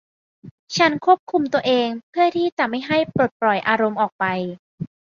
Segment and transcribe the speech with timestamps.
[0.77, 4.23] ฉันควบคุมตัวเองเพื่อที่จะไม่ให้ปลดปล่อยอารมณ์ออกไป